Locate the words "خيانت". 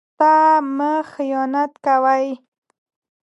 1.13-1.71